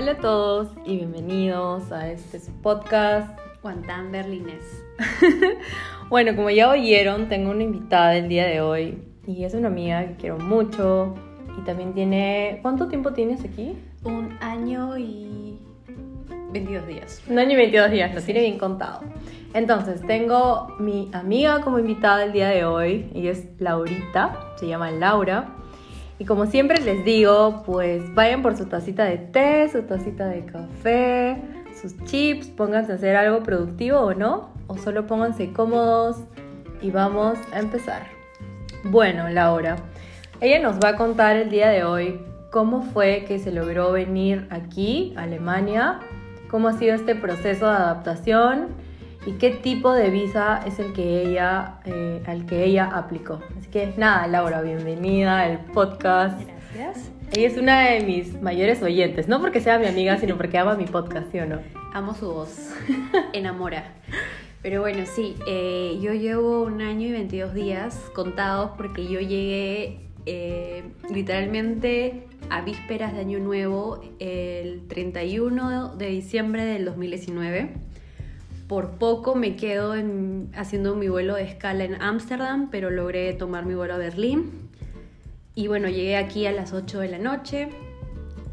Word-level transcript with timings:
Hola 0.00 0.12
a 0.12 0.16
todos 0.16 0.68
y 0.86 0.96
bienvenidos 0.96 1.92
a 1.92 2.10
este 2.10 2.40
podcast. 2.62 3.38
Guantán 3.60 4.10
Berlines. 4.10 4.82
bueno, 6.08 6.34
como 6.34 6.48
ya 6.48 6.70
oyeron, 6.70 7.28
tengo 7.28 7.50
una 7.50 7.64
invitada 7.64 8.16
el 8.16 8.26
día 8.26 8.46
de 8.46 8.62
hoy 8.62 9.04
y 9.26 9.44
es 9.44 9.52
una 9.52 9.68
amiga 9.68 10.06
que 10.06 10.14
quiero 10.14 10.38
mucho 10.38 11.14
y 11.58 11.64
también 11.66 11.92
tiene... 11.92 12.60
¿Cuánto 12.62 12.88
tiempo 12.88 13.12
tienes 13.12 13.44
aquí? 13.44 13.76
Un 14.02 14.38
año 14.40 14.96
y 14.96 15.58
22 16.50 16.86
días. 16.86 17.22
Un 17.28 17.38
año 17.38 17.52
y 17.52 17.56
22 17.56 17.90
días, 17.90 18.14
lo 18.14 18.22
tiene 18.22 18.40
bien 18.40 18.58
contado. 18.58 19.00
Entonces, 19.52 20.00
tengo 20.06 20.76
mi 20.78 21.10
amiga 21.12 21.60
como 21.60 21.78
invitada 21.78 22.24
el 22.24 22.32
día 22.32 22.48
de 22.48 22.64
hoy 22.64 23.10
y 23.12 23.26
es 23.26 23.48
Laurita, 23.60 24.54
se 24.56 24.66
llama 24.66 24.90
Laura. 24.92 25.56
Y 26.20 26.26
como 26.26 26.44
siempre 26.44 26.82
les 26.82 27.02
digo, 27.02 27.62
pues 27.64 28.14
vayan 28.14 28.42
por 28.42 28.54
su 28.54 28.66
tacita 28.66 29.04
de 29.04 29.16
té, 29.16 29.70
su 29.70 29.84
tacita 29.84 30.26
de 30.26 30.44
café, 30.44 31.38
sus 31.80 31.96
chips, 32.04 32.48
pónganse 32.48 32.92
a 32.92 32.96
hacer 32.96 33.16
algo 33.16 33.42
productivo 33.42 34.00
o 34.00 34.12
no, 34.12 34.50
o 34.66 34.76
solo 34.76 35.06
pónganse 35.06 35.50
cómodos 35.54 36.18
y 36.82 36.90
vamos 36.90 37.38
a 37.54 37.60
empezar. 37.60 38.02
Bueno, 38.84 39.30
Laura, 39.30 39.76
ella 40.42 40.58
nos 40.60 40.78
va 40.78 40.90
a 40.90 40.96
contar 40.96 41.36
el 41.36 41.48
día 41.48 41.70
de 41.70 41.84
hoy 41.84 42.20
cómo 42.50 42.82
fue 42.82 43.24
que 43.26 43.38
se 43.38 43.50
logró 43.50 43.90
venir 43.90 44.46
aquí, 44.50 45.14
a 45.16 45.22
Alemania, 45.22 46.00
cómo 46.50 46.68
ha 46.68 46.74
sido 46.74 46.94
este 46.94 47.14
proceso 47.14 47.64
de 47.64 47.76
adaptación 47.76 48.68
y 49.26 49.32
qué 49.32 49.50
tipo 49.50 49.92
de 49.92 50.10
visa 50.10 50.62
es 50.66 50.78
el 50.78 50.92
que 50.92 51.22
ella, 51.22 51.80
eh, 51.84 52.22
al 52.26 52.46
que 52.46 52.64
ella 52.64 52.86
aplicó. 52.86 53.40
Así 53.58 53.68
que 53.68 53.92
nada, 53.96 54.26
Laura, 54.26 54.62
bienvenida 54.62 55.40
al 55.40 55.64
podcast. 55.66 56.40
Gracias. 56.74 57.10
Ella 57.32 57.46
es 57.46 57.56
una 57.58 57.80
de 57.80 58.00
mis 58.00 58.40
mayores 58.42 58.82
oyentes, 58.82 59.28
no 59.28 59.40
porque 59.40 59.60
sea 59.60 59.78
mi 59.78 59.86
amiga, 59.86 60.18
sino 60.18 60.36
porque 60.36 60.58
ama 60.58 60.74
mi 60.74 60.86
podcast, 60.86 61.30
¿sí 61.30 61.38
o 61.38 61.46
no? 61.46 61.60
Amo 61.92 62.14
su 62.14 62.32
voz. 62.32 62.74
Enamora. 63.32 63.94
Pero 64.62 64.80
bueno, 64.80 65.04
sí, 65.06 65.36
eh, 65.46 65.98
yo 66.02 66.12
llevo 66.12 66.62
un 66.62 66.82
año 66.82 67.06
y 67.06 67.12
22 67.12 67.54
días 67.54 68.10
contados 68.14 68.72
porque 68.76 69.04
yo 69.06 69.20
llegué 69.20 70.00
eh, 70.26 70.84
literalmente 71.08 72.26
a 72.50 72.62
vísperas 72.62 73.12
de 73.14 73.20
Año 73.20 73.38
Nuevo 73.38 74.00
el 74.18 74.86
31 74.88 75.96
de 75.96 76.06
diciembre 76.06 76.64
del 76.64 76.84
2019. 76.84 77.89
Por 78.70 78.90
poco 78.98 79.34
me 79.34 79.56
quedo 79.56 79.96
en, 79.96 80.52
haciendo 80.54 80.94
mi 80.94 81.08
vuelo 81.08 81.34
de 81.34 81.42
escala 81.42 81.82
en 81.82 82.00
Ámsterdam, 82.00 82.70
pero 82.70 82.88
logré 82.88 83.32
tomar 83.32 83.66
mi 83.66 83.74
vuelo 83.74 83.94
a 83.94 83.98
Berlín. 83.98 84.70
Y 85.56 85.66
bueno, 85.66 85.88
llegué 85.88 86.16
aquí 86.16 86.46
a 86.46 86.52
las 86.52 86.72
8 86.72 87.00
de 87.00 87.08
la 87.08 87.18
noche 87.18 87.70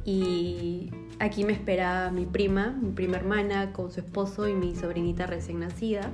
y 0.06 0.90
aquí 1.20 1.46
me 1.46 1.54
espera 1.54 2.10
mi 2.10 2.26
prima, 2.26 2.76
mi 2.82 2.94
prima 2.94 3.18
hermana 3.18 3.74
con 3.74 3.92
su 3.92 4.00
esposo 4.00 4.48
y 4.48 4.56
mi 4.56 4.76
sobrinita 4.76 5.28
recién 5.28 5.60
nacida. 5.60 6.10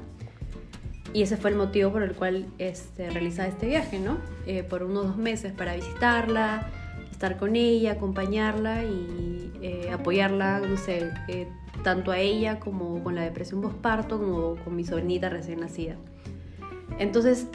Y 1.14 1.22
ese 1.22 1.38
fue 1.38 1.52
el 1.52 1.56
motivo 1.56 1.94
por 1.94 2.04
el 2.04 2.12
cual 2.14 2.48
este, 2.58 3.10
realizaba 3.10 3.48
este 3.48 3.67
viaje, 3.67 4.00
¿no? 4.00 4.17
Eh, 4.45 4.64
por 4.64 4.84
unos 4.84 5.08
dos 5.08 5.17
meses 5.17 5.54
para 5.54 5.78
visitarla, 5.78 6.67
estar 7.10 7.38
con 7.38 7.56
ella, 7.56 7.94
acompañarla 7.94 8.84
y 8.84 9.50
eh, 9.62 9.92
apoyarla, 9.94 10.60
no 10.60 10.76
sé, 10.76 11.10
eh, 11.30 11.48
tanto 11.84 12.12
a 12.12 12.20
ella 12.20 12.59
como 12.59 13.03
con 13.03 13.16
la 13.16 13.22
depresión 13.22 13.62
postparto, 13.62 14.17
como 14.20 14.56
con 14.64 14.76
mi 14.76 14.84
sobrinita 14.84 15.30
recién 15.30 15.59
nacida. 15.59 15.95
Entonces, 17.00 17.48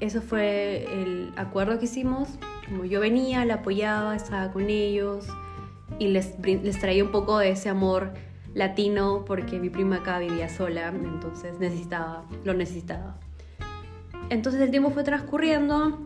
eso 0.00 0.22
fue 0.22 0.86
el 0.92 1.32
acuerdo 1.36 1.78
que 1.78 1.84
hicimos. 1.84 2.28
Como 2.68 2.84
yo 2.84 3.00
venía, 3.00 3.44
la 3.44 3.54
apoyaba, 3.54 4.16
estaba 4.16 4.52
con 4.52 4.70
ellos 4.70 5.26
y 5.98 6.08
les, 6.08 6.38
les 6.40 6.78
traía 6.78 7.04
un 7.04 7.10
poco 7.10 7.38
de 7.38 7.50
ese 7.50 7.68
amor 7.68 8.12
latino 8.54 9.24
porque 9.26 9.58
mi 9.58 9.70
prima 9.70 9.96
acá 9.96 10.18
vivía 10.18 10.48
sola, 10.48 10.88
entonces 10.88 11.58
necesitaba, 11.58 12.24
lo 12.44 12.54
necesitaba. 12.54 13.18
Entonces 14.30 14.60
el 14.60 14.70
tiempo 14.70 14.90
fue 14.90 15.04
transcurriendo 15.04 15.98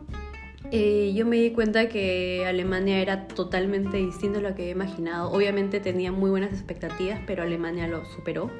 y 0.70 1.14
yo 1.14 1.26
me 1.26 1.36
di 1.36 1.50
cuenta 1.52 1.88
que 1.88 2.44
Alemania 2.46 3.00
era 3.00 3.28
totalmente 3.28 3.96
distinto 3.98 4.38
a 4.38 4.42
lo 4.42 4.54
que 4.54 4.62
había 4.62 4.72
imaginado. 4.72 5.30
Obviamente 5.30 5.80
tenía 5.80 6.12
muy 6.12 6.30
buenas 6.30 6.52
expectativas, 6.52 7.20
pero 7.26 7.42
Alemania 7.42 7.86
lo 7.86 8.04
superó. 8.04 8.50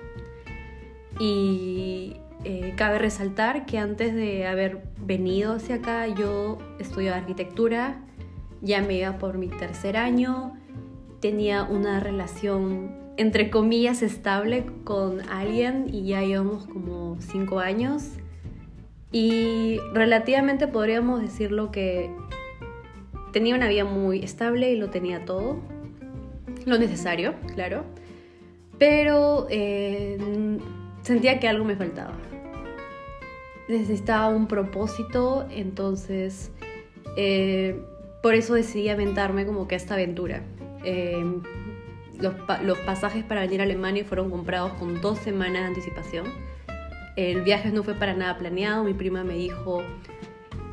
Y 1.19 2.17
eh, 2.45 2.75
cabe 2.77 2.99
resaltar 2.99 3.67
que 3.67 3.79
antes 3.79 4.15
de 4.15 4.47
haber 4.47 4.83
venido 5.01 5.55
hacia 5.55 5.77
acá, 5.77 6.07
yo 6.07 6.59
estudiaba 6.79 7.17
arquitectura, 7.19 8.01
ya 8.63 8.83
me 8.83 8.99
iba 8.99 9.19
por 9.19 9.39
mi 9.39 9.49
tercer 9.49 9.97
año, 9.97 10.55
tenía 11.21 11.65
una 11.65 12.01
relación 12.01 13.07
entre 13.17 13.51
comillas 13.51 14.03
estable 14.03 14.67
con 14.85 15.23
alguien 15.31 15.87
y 15.91 16.05
ya 16.07 16.23
llevamos 16.23 16.67
como 16.67 17.17
cinco 17.21 17.61
años 17.61 18.11
y 19.19 19.81
relativamente 19.95 20.69
podríamos 20.69 21.23
decirlo 21.23 21.71
que 21.71 22.11
tenía 23.33 23.55
una 23.55 23.67
vida 23.67 23.87
muy 23.87 24.23
estable 24.23 24.71
y 24.71 24.77
lo 24.77 24.91
tenía 24.91 25.25
todo, 25.25 25.57
lo 26.67 26.77
necesario, 26.77 27.33
claro, 27.55 27.85
pero 28.79 29.47
eh, 29.49 30.19
sentía 31.01 31.41
que 31.41 31.49
algo 31.49 31.65
me 31.65 31.77
faltaba. 31.77 32.13
Necesitaba 33.69 34.29
un 34.29 34.49
propósito, 34.49 35.47
entonces 35.51 36.51
eh, 37.17 37.81
por 38.23 38.35
eso 38.35 38.53
decidí 38.53 38.91
aventarme 38.91 39.47
como 39.47 39.67
que 39.67 39.77
a 39.77 39.79
esta 39.79 39.95
aventura. 39.95 40.43
Eh, 40.85 41.25
los, 42.21 42.35
pasajes 42.81 43.25
para 43.25 43.41
venir 43.41 43.63
a 43.63 43.65
Alemania 43.65 44.05
fueron 44.05 44.29
comprados 44.29 44.75
con 44.75 45.01
dos 45.01 45.19
semanas 45.21 45.63
de 45.63 45.69
anticipación. 45.69 46.56
El 47.17 47.43
viaje 47.43 47.71
no 47.71 47.83
fue 47.83 47.95
para 47.95 48.15
nada 48.15 48.39
planeado. 48.39 48.85
Mi 48.85 48.95
prima 48.95 49.25
me 49.25 49.35
dijo, 49.35 49.83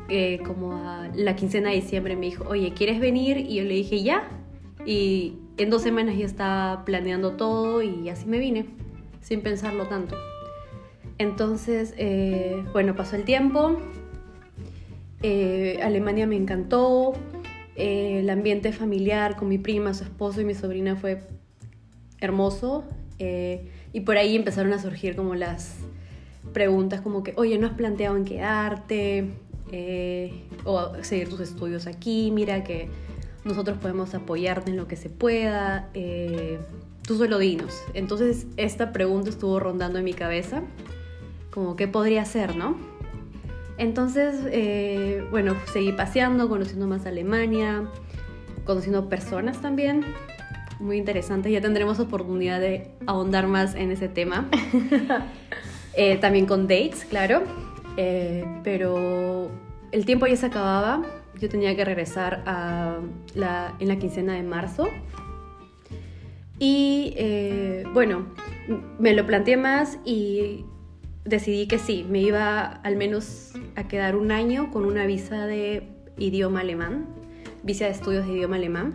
eh, 0.08 0.40
como 0.44 0.76
a 0.76 1.08
la 1.14 1.34
quincena 1.36 1.70
de 1.70 1.76
diciembre, 1.76 2.16
me 2.16 2.26
dijo, 2.26 2.44
oye, 2.48 2.72
¿quieres 2.74 3.00
venir? 3.00 3.38
Y 3.38 3.56
yo 3.56 3.64
le 3.64 3.74
dije, 3.74 4.02
ya. 4.02 4.28
Y 4.86 5.38
en 5.56 5.70
dos 5.70 5.82
semanas 5.82 6.16
ya 6.16 6.26
estaba 6.26 6.84
planeando 6.84 7.32
todo 7.32 7.82
y 7.82 8.08
así 8.08 8.26
me 8.26 8.38
vine, 8.38 8.66
sin 9.20 9.40
pensarlo 9.40 9.86
tanto. 9.86 10.16
Entonces, 11.18 11.94
eh, 11.96 12.64
bueno, 12.72 12.94
pasó 12.94 13.16
el 13.16 13.24
tiempo. 13.24 13.76
Eh, 15.22 15.80
Alemania 15.82 16.26
me 16.26 16.36
encantó. 16.36 17.14
el 17.76 18.30
ambiente 18.30 18.70
familiar 18.70 19.34
con 19.34 19.48
mi 19.48 19.58
prima, 19.58 19.94
su 19.94 20.04
esposo 20.04 20.40
y 20.40 20.44
mi 20.44 20.54
sobrina 20.54 20.94
fue 20.94 21.22
hermoso. 22.20 22.84
Eh, 23.18 23.70
y 23.92 24.00
por 24.00 24.16
ahí 24.16 24.36
empezaron 24.36 24.72
a 24.72 24.78
surgir 24.78 25.16
como 25.16 25.34
las 25.34 25.76
preguntas 26.54 27.02
como 27.02 27.22
que, 27.22 27.34
oye, 27.36 27.58
¿no 27.58 27.66
has 27.66 27.74
planteado 27.74 28.16
en 28.16 28.24
quedarte? 28.24 29.34
Eh, 29.70 30.44
o 30.64 30.92
seguir 31.02 31.28
tus 31.28 31.40
estudios 31.40 31.86
aquí, 31.86 32.30
mira 32.30 32.64
que 32.64 32.88
nosotros 33.44 33.76
podemos 33.78 34.14
apoyarte 34.14 34.70
en 34.70 34.78
lo 34.78 34.88
que 34.88 34.96
se 34.96 35.10
pueda. 35.10 35.90
Eh, 35.92 36.58
tú 37.02 37.18
solo 37.18 37.38
dinos. 37.38 37.82
Entonces 37.92 38.46
esta 38.56 38.92
pregunta 38.92 39.28
estuvo 39.28 39.60
rondando 39.60 39.98
en 39.98 40.04
mi 40.04 40.14
cabeza, 40.14 40.62
como 41.50 41.76
qué 41.76 41.88
podría 41.88 42.22
hacer, 42.22 42.56
¿no? 42.56 42.78
Entonces, 43.76 44.36
bueno, 45.30 45.56
seguí 45.72 45.92
paseando, 45.92 46.48
conociendo 46.48 46.86
más 46.86 47.06
Alemania, 47.06 47.90
conociendo 48.64 49.08
personas 49.08 49.60
también 49.60 50.04
muy 50.78 50.98
interesante. 50.98 51.50
Ya 51.50 51.60
tendremos 51.60 51.98
oportunidad 52.00 52.60
de 52.60 52.90
ahondar 53.06 53.46
más 53.46 53.74
en 53.74 53.90
ese 53.90 54.08
tema. 54.08 54.48
Eh, 55.96 56.16
también 56.16 56.46
con 56.46 56.66
dates, 56.66 57.04
claro. 57.04 57.42
Eh, 57.96 58.44
pero 58.62 59.50
el 59.92 60.04
tiempo 60.04 60.26
ya 60.26 60.36
se 60.36 60.46
acababa. 60.46 61.02
Yo 61.40 61.48
tenía 61.48 61.74
que 61.76 61.84
regresar 61.84 62.42
a 62.46 62.98
la, 63.34 63.74
en 63.78 63.88
la 63.88 63.96
quincena 63.96 64.34
de 64.34 64.42
marzo. 64.42 64.88
Y 66.58 67.14
eh, 67.16 67.84
bueno, 67.92 68.26
me 68.98 69.12
lo 69.14 69.26
planteé 69.26 69.56
más 69.56 69.98
y 70.04 70.64
decidí 71.24 71.66
que 71.66 71.78
sí, 71.78 72.06
me 72.08 72.20
iba 72.20 72.64
al 72.64 72.96
menos 72.96 73.52
a 73.76 73.88
quedar 73.88 74.14
un 74.14 74.30
año 74.30 74.70
con 74.70 74.84
una 74.84 75.06
visa 75.06 75.46
de 75.46 75.88
idioma 76.18 76.60
alemán, 76.60 77.06
visa 77.62 77.86
de 77.86 77.90
estudios 77.90 78.26
de 78.26 78.34
idioma 78.34 78.56
alemán 78.56 78.94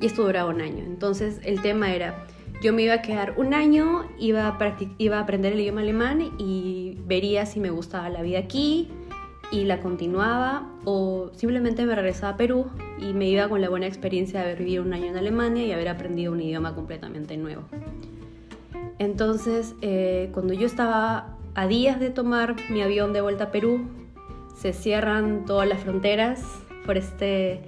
y 0.00 0.06
esto 0.06 0.24
duraba 0.24 0.50
un 0.50 0.60
año. 0.60 0.84
Entonces 0.84 1.40
el 1.44 1.62
tema 1.62 1.94
era, 1.94 2.26
yo 2.62 2.72
me 2.72 2.82
iba 2.82 2.94
a 2.94 3.02
quedar 3.02 3.34
un 3.36 3.54
año, 3.54 4.08
iba 4.18 4.46
a, 4.48 4.76
iba 4.98 5.18
a 5.18 5.20
aprender 5.20 5.52
el 5.52 5.60
idioma 5.60 5.82
alemán 5.82 6.32
y 6.38 6.98
vería 7.06 7.46
si 7.46 7.60
me 7.60 7.70
gustaba 7.70 8.08
la 8.08 8.22
vida 8.22 8.38
aquí 8.38 8.88
y 9.50 9.64
la 9.64 9.80
continuaba 9.80 10.68
o 10.84 11.30
simplemente 11.34 11.84
me 11.86 11.94
regresaba 11.94 12.32
a 12.32 12.36
Perú 12.36 12.66
y 12.98 13.12
me 13.12 13.28
iba 13.28 13.48
con 13.48 13.60
la 13.60 13.68
buena 13.68 13.86
experiencia 13.86 14.40
de 14.40 14.46
haber 14.46 14.58
vivido 14.58 14.82
un 14.82 14.92
año 14.92 15.06
en 15.06 15.16
Alemania 15.16 15.64
y 15.64 15.72
haber 15.72 15.88
aprendido 15.88 16.32
un 16.32 16.40
idioma 16.40 16.74
completamente 16.74 17.36
nuevo. 17.36 17.62
Entonces, 18.98 19.74
eh, 19.82 20.30
cuando 20.32 20.54
yo 20.54 20.66
estaba 20.66 21.36
a 21.54 21.66
días 21.66 22.00
de 22.00 22.10
tomar 22.10 22.56
mi 22.70 22.82
avión 22.82 23.12
de 23.12 23.20
vuelta 23.20 23.44
a 23.44 23.50
Perú, 23.50 23.86
se 24.56 24.72
cierran 24.72 25.44
todas 25.44 25.68
las 25.68 25.80
fronteras 25.80 26.42
por 26.86 26.96
este 26.96 27.60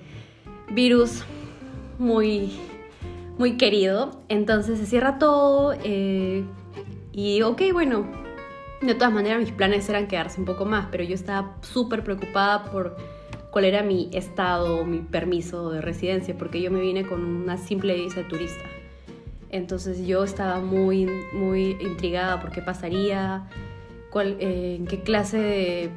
virus 0.71 1.25
muy, 1.99 2.53
muy 3.39 3.57
querido. 3.57 4.11
Entonces 4.29 4.79
se 4.79 4.87
cierra 4.87 5.19
todo 5.19 5.75
eh, 5.85 6.45
y 7.13 7.41
ok, 7.43 7.63
bueno, 7.73 8.07
de 8.83 8.95
todas 8.95 9.13
maneras 9.13 9.41
mis 9.41 9.53
planes 9.53 9.89
eran 9.89 10.07
quedarse 10.09 10.39
un 10.41 10.47
poco 10.47 10.65
más, 10.65 10.89
pero 10.91 11.05
yo 11.05 11.15
estaba 11.15 11.57
súper 11.63 12.05
preocupada 12.05 12.65
por 12.65 12.97
cuál 13.51 13.65
era 13.65 13.83
mi 13.83 14.11
estado, 14.13 14.85
mi 14.85 14.99
permiso 14.99 15.71
de 15.71 15.81
residencia, 15.81 16.37
porque 16.37 16.61
yo 16.61 16.71
me 16.71 16.81
vine 16.81 17.07
con 17.07 17.25
una 17.25 17.57
simple 17.57 17.95
visa 17.95 18.21
de 18.21 18.25
turista. 18.25 18.65
Entonces 19.51 20.07
yo 20.07 20.25
estaba 20.25 20.61
muy, 20.61 21.09
muy 21.33 21.77
intrigada 21.81 22.41
por 22.41 22.53
qué 22.53 22.61
pasaría, 22.61 23.49
cuál, 24.11 24.37
eh, 24.41 24.77
en 24.79 24.87
qué 24.87 25.01
clase 25.01 25.39
de 25.39 25.91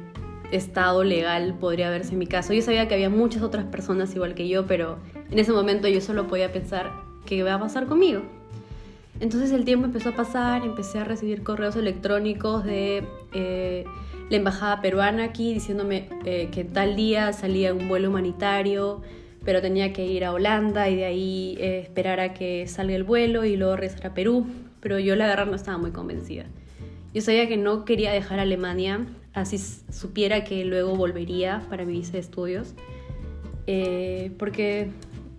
estado 0.52 1.04
legal 1.04 1.54
podría 1.60 1.90
verse 1.90 2.12
en 2.12 2.18
mi 2.18 2.26
caso. 2.26 2.54
Yo 2.54 2.62
sabía 2.62 2.88
que 2.88 2.94
había 2.94 3.10
muchas 3.10 3.42
otras 3.42 3.66
personas 3.66 4.14
igual 4.14 4.34
que 4.34 4.48
yo, 4.48 4.66
pero 4.66 4.98
en 5.30 5.38
ese 5.38 5.52
momento 5.52 5.86
yo 5.88 6.00
solo 6.00 6.26
podía 6.26 6.50
pensar 6.52 7.11
qué 7.26 7.42
va 7.42 7.54
a 7.54 7.60
pasar 7.60 7.86
conmigo. 7.86 8.22
Entonces 9.22 9.52
el 9.52 9.64
tiempo 9.64 9.86
empezó 9.86 10.08
a 10.08 10.16
pasar, 10.16 10.64
empecé 10.64 10.98
a 10.98 11.04
recibir 11.04 11.44
correos 11.44 11.76
electrónicos 11.76 12.64
de 12.64 13.04
eh, 13.32 13.84
la 14.30 14.36
embajada 14.36 14.80
peruana 14.80 15.22
aquí 15.22 15.54
diciéndome 15.54 16.08
eh, 16.24 16.48
que 16.50 16.64
tal 16.64 16.96
día 16.96 17.32
salía 17.32 17.72
un 17.72 17.88
vuelo 17.88 18.08
humanitario, 18.08 19.00
pero 19.44 19.60
tenía 19.60 19.92
que 19.92 20.06
ir 20.06 20.24
a 20.24 20.32
Holanda 20.32 20.88
y 20.88 20.96
de 20.96 21.04
ahí 21.04 21.56
eh, 21.60 21.78
esperar 21.78 22.18
a 22.18 22.34
que 22.34 22.66
salga 22.66 22.96
el 22.96 23.04
vuelo 23.04 23.44
y 23.44 23.56
luego 23.56 23.76
regresar 23.76 24.08
a 24.08 24.14
Perú. 24.14 24.44
Pero 24.80 24.98
yo 24.98 25.14
la 25.14 25.28
verdad 25.28 25.46
no 25.46 25.54
estaba 25.54 25.78
muy 25.78 25.92
convencida. 25.92 26.46
Yo 27.14 27.20
sabía 27.20 27.46
que 27.46 27.56
no 27.56 27.84
quería 27.84 28.10
dejar 28.10 28.40
Alemania, 28.40 29.06
así 29.34 29.58
supiera 29.58 30.42
que 30.42 30.64
luego 30.64 30.96
volvería 30.96 31.62
para 31.70 31.84
mi 31.84 31.92
visa 31.92 32.14
de 32.14 32.18
estudios, 32.18 32.74
porque 34.38 34.90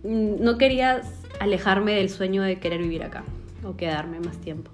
mm, 0.03 0.41
no 0.41 0.57
quería 0.57 1.01
alejarme 1.43 1.95
del 1.95 2.09
sueño 2.09 2.41
de 2.41 2.59
querer 2.59 2.81
vivir 2.81 3.03
acá 3.03 3.23
o 3.63 3.75
quedarme 3.75 4.19
más 4.19 4.37
tiempo. 4.39 4.71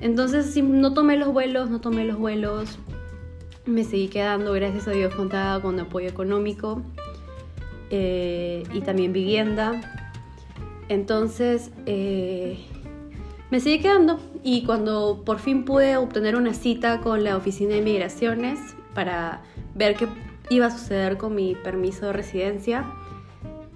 Entonces 0.00 0.56
no 0.62 0.94
tomé 0.94 1.16
los 1.16 1.32
vuelos, 1.32 1.68
no 1.68 1.80
tomé 1.80 2.04
los 2.04 2.16
vuelos, 2.16 2.78
me 3.66 3.84
seguí 3.84 4.08
quedando, 4.08 4.52
gracias 4.52 4.88
a 4.88 4.92
Dios 4.92 5.14
contaba 5.14 5.60
con 5.60 5.78
apoyo 5.78 6.08
económico 6.08 6.82
eh, 7.90 8.62
y 8.72 8.80
también 8.80 9.12
vivienda. 9.12 9.80
Entonces 10.88 11.70
eh, 11.86 12.58
me 13.50 13.60
seguí 13.60 13.80
quedando 13.80 14.18
y 14.42 14.64
cuando 14.64 15.22
por 15.24 15.38
fin 15.38 15.64
pude 15.64 15.96
obtener 15.96 16.36
una 16.36 16.54
cita 16.54 17.00
con 17.00 17.22
la 17.22 17.36
oficina 17.36 17.74
de 17.74 17.82
migraciones 17.82 18.58
para 18.94 19.42
ver 19.74 19.96
qué 19.96 20.08
iba 20.48 20.66
a 20.66 20.70
suceder 20.70 21.16
con 21.16 21.34
mi 21.34 21.54
permiso 21.54 22.06
de 22.06 22.12
residencia, 22.12 22.84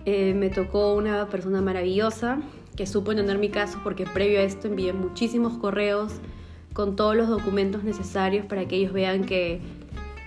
eh, 0.07 0.35
me 0.35 0.51
tocó 0.51 0.95
una 0.95 1.29
persona 1.29 1.61
maravillosa 1.61 2.41
que 2.77 2.87
supo 2.87 3.13
entender 3.13 3.39
mi 3.39 3.49
caso 3.49 3.79
porque 3.83 4.05
previo 4.07 4.41
a 4.41 4.43
esto 4.43 4.69
envié 4.69 4.93
muchísimos 4.93 5.59
correos 5.59 6.13
con 6.73 6.97
todos 6.97 7.17
los 7.17 7.29
documentos 7.29 7.85
necesarios 7.85 8.47
para 8.47 8.67
que 8.67 8.77
ellos 8.77 8.93
vean 8.93 9.25
que, 9.25 9.61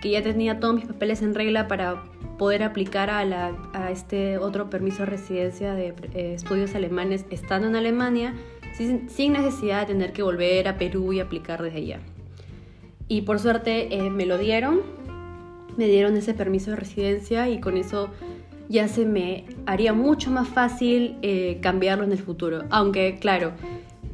que 0.02 0.12
ya 0.12 0.24
tenía 0.24 0.60
todos 0.60 0.76
mis 0.76 0.86
papeles 0.86 1.22
en 1.22 1.36
regla 1.36 1.68
para 1.68 2.04
poder 2.38 2.64
aplicar 2.64 3.10
a, 3.10 3.26
la, 3.26 3.56
a 3.74 3.92
este 3.92 4.38
otro 4.38 4.70
permiso 4.70 5.00
de 5.00 5.08
residencia 5.08 5.74
de 5.74 5.94
eh, 6.14 6.34
estudios 6.36 6.74
alemanes 6.76 7.26
estando 7.30 7.68
en 7.68 7.76
Alemania 7.76 8.34
sin, 8.78 9.34
necesidad 9.34 9.82
de 9.82 9.94
tener 9.94 10.14
que 10.14 10.22
volver 10.22 10.68
a 10.68 10.78
Perú 10.78 11.14
y 11.14 11.20
aplicar 11.20 11.62
desde 11.62 11.80
allá. 11.80 12.00
Y 13.08 13.22
por 13.22 13.40
suerte 13.40 13.96
eh, 13.96 14.10
me 14.10 14.26
lo 14.26 14.38
dieron, 14.38 14.82
me 15.78 15.88
dieron 15.88 16.16
ese 16.16 16.34
permiso 16.34 16.72
de 16.72 16.78
residencia 16.78 17.50
y 17.50 17.60
con 17.60 17.78
eso 17.78 18.10
ya 18.70 18.88
se 18.88 19.06
me 19.06 19.46
haría 19.66 19.94
mucho 19.94 20.32
más 20.32 20.48
fácil 20.48 21.18
eh, 21.22 21.60
cambiarlo 21.62 22.04
en 22.04 22.12
el 22.12 22.18
futuro. 22.18 22.64
Aunque, 22.70 23.18
claro, 23.20 23.54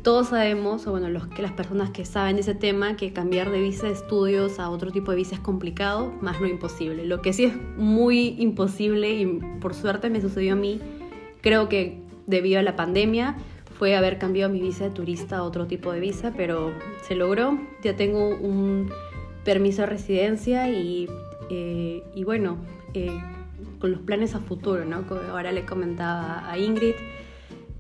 todos 0.03 0.29
sabemos, 0.29 0.85
o 0.85 0.91
bueno, 0.91 1.09
los, 1.09 1.27
que 1.27 1.41
las 1.41 1.53
personas 1.53 1.89
que 1.89 2.05
saben 2.05 2.38
ese 2.38 2.53
tema, 2.53 2.95
que 2.97 3.13
cambiar 3.13 3.50
de 3.51 3.61
visa 3.61 3.88
de 3.88 3.94
estudios 3.94 4.59
a 4.59 4.69
otro 4.69 4.91
tipo 4.91 5.11
de 5.11 5.17
visa 5.17 5.35
es 5.35 5.41
complicado, 5.41 6.13
más 6.21 6.41
no 6.41 6.47
imposible. 6.47 7.05
Lo 7.05 7.21
que 7.21 7.33
sí 7.33 7.45
es 7.45 7.53
muy 7.77 8.35
imposible 8.38 9.11
y 9.11 9.25
por 9.61 9.73
suerte 9.73 10.09
me 10.09 10.21
sucedió 10.21 10.53
a 10.53 10.55
mí, 10.57 10.79
creo 11.41 11.69
que 11.69 12.01
debido 12.27 12.59
a 12.59 12.63
la 12.63 12.75
pandemia, 12.75 13.38
fue 13.77 13.95
haber 13.95 14.17
cambiado 14.17 14.51
mi 14.51 14.61
visa 14.61 14.85
de 14.85 14.91
turista 14.91 15.38
a 15.38 15.44
otro 15.44 15.67
tipo 15.67 15.91
de 15.91 16.00
visa, 16.00 16.33
pero 16.35 16.71
se 17.07 17.15
logró. 17.15 17.57
Ya 17.81 17.95
tengo 17.95 18.29
un 18.29 18.91
permiso 19.44 19.81
de 19.81 19.88
residencia 19.88 20.69
y, 20.69 21.09
eh, 21.50 22.03
y 22.13 22.23
bueno, 22.23 22.57
eh, 22.94 23.19
con 23.80 23.92
los 23.92 24.01
planes 24.01 24.36
a 24.36 24.39
futuro, 24.39 24.86
¿no? 24.86 25.07
Como 25.07 25.21
ahora 25.21 25.51
le 25.51 25.65
comentaba 25.65 26.50
a 26.50 26.57
Ingrid. 26.57 26.95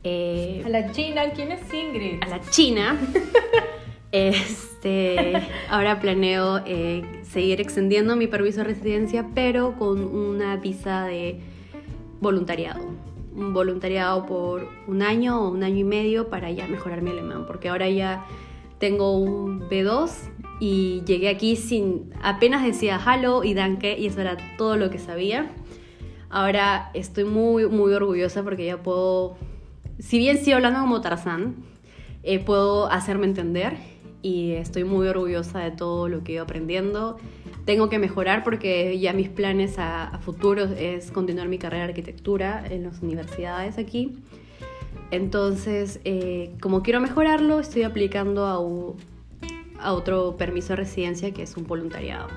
Eh, 0.03 0.61
a 0.65 0.69
la 0.69 0.91
China, 0.91 1.23
¿quién 1.33 1.51
es 1.51 1.61
Ingrid? 1.73 2.23
A 2.23 2.27
la 2.27 2.41
China. 2.41 2.99
este, 4.11 5.33
ahora 5.69 5.99
planeo 5.99 6.61
eh, 6.65 7.03
seguir 7.23 7.61
extendiendo 7.61 8.15
mi 8.15 8.27
permiso 8.27 8.59
de 8.59 8.65
residencia, 8.65 9.27
pero 9.33 9.77
con 9.77 10.03
una 10.03 10.57
visa 10.57 11.05
de 11.05 11.39
voluntariado. 12.19 12.81
Un 13.35 13.53
voluntariado 13.53 14.25
por 14.25 14.67
un 14.87 15.01
año 15.01 15.41
o 15.41 15.49
un 15.49 15.63
año 15.63 15.77
y 15.77 15.83
medio 15.83 16.29
para 16.29 16.51
ya 16.51 16.67
mejorar 16.67 17.01
mi 17.01 17.11
alemán, 17.11 17.45
porque 17.47 17.69
ahora 17.69 17.89
ya 17.89 18.25
tengo 18.79 19.17
un 19.17 19.61
B2 19.69 20.11
y 20.59 21.01
llegué 21.05 21.29
aquí 21.29 21.55
sin 21.55 22.13
apenas 22.21 22.63
decía 22.63 22.99
hello 23.05 23.43
y 23.43 23.53
danke 23.53 23.97
y 23.97 24.07
eso 24.07 24.21
era 24.21 24.37
todo 24.57 24.77
lo 24.77 24.89
que 24.89 24.99
sabía. 24.99 25.51
Ahora 26.33 26.89
estoy 26.95 27.25
muy, 27.25 27.67
muy 27.67 27.93
orgullosa 27.93 28.41
porque 28.41 28.65
ya 28.65 28.81
puedo, 28.81 29.37
si 29.99 30.17
bien 30.17 30.39
sigo 30.39 30.55
hablando 30.55 30.79
como 30.79 30.99
Tarzán, 30.99 31.57
eh, 32.23 32.39
puedo 32.39 32.87
hacerme 32.87 33.27
entender 33.27 33.77
y 34.23 34.53
estoy 34.53 34.83
muy 34.83 35.07
orgullosa 35.07 35.59
de 35.59 35.69
todo 35.69 36.09
lo 36.09 36.23
que 36.23 36.31
he 36.31 36.35
ido 36.35 36.43
aprendiendo. 36.45 37.19
Tengo 37.65 37.87
que 37.87 37.99
mejorar 37.99 38.43
porque 38.43 38.97
ya 38.97 39.13
mis 39.13 39.29
planes 39.29 39.77
a, 39.77 40.07
a 40.07 40.17
futuro 40.17 40.63
es 40.63 41.11
continuar 41.11 41.49
mi 41.49 41.59
carrera 41.59 41.83
de 41.83 41.89
arquitectura 41.89 42.65
en 42.67 42.81
las 42.81 43.03
universidades 43.03 43.77
aquí. 43.77 44.17
Entonces, 45.11 45.99
eh, 46.03 46.55
como 46.59 46.81
quiero 46.81 46.99
mejorarlo, 46.99 47.59
estoy 47.59 47.83
aplicando 47.83 48.47
a, 48.47 48.53
a 49.83 49.93
otro 49.93 50.35
permiso 50.35 50.69
de 50.69 50.77
residencia 50.77 51.31
que 51.31 51.43
es 51.43 51.55
un 51.57 51.67
voluntariado. 51.67 52.29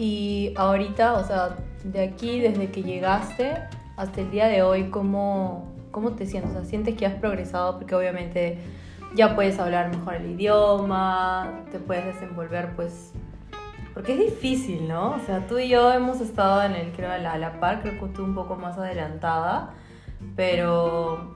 Y 0.00 0.54
ahorita, 0.56 1.12
o 1.12 1.24
sea, 1.24 1.56
de 1.84 2.02
aquí, 2.02 2.40
desde 2.40 2.70
que 2.70 2.82
llegaste 2.82 3.58
hasta 3.98 4.22
el 4.22 4.30
día 4.30 4.46
de 4.46 4.62
hoy, 4.62 4.84
¿cómo, 4.84 5.74
cómo 5.90 6.12
te 6.12 6.24
sientes? 6.24 6.52
O 6.52 6.54
sea, 6.54 6.64
¿sientes 6.64 6.96
que 6.96 7.04
has 7.04 7.16
progresado? 7.16 7.76
Porque 7.76 7.94
obviamente 7.94 8.56
ya 9.14 9.34
puedes 9.34 9.58
hablar 9.58 9.94
mejor 9.94 10.14
el 10.14 10.30
idioma, 10.30 11.64
te 11.70 11.78
puedes 11.78 12.06
desenvolver, 12.06 12.74
pues... 12.76 13.12
Porque 13.92 14.14
es 14.14 14.20
difícil, 14.20 14.88
¿no? 14.88 15.10
O 15.10 15.18
sea, 15.18 15.46
tú 15.46 15.58
y 15.58 15.68
yo 15.68 15.92
hemos 15.92 16.22
estado 16.22 16.62
en 16.62 16.76
el, 16.76 16.92
creo, 16.92 17.12
a 17.12 17.18
la, 17.18 17.36
la 17.36 17.60
par, 17.60 17.82
creo 17.82 18.00
que 18.00 18.06
tú 18.06 18.24
un 18.24 18.34
poco 18.34 18.56
más 18.56 18.78
adelantada, 18.78 19.74
pero 20.34 21.34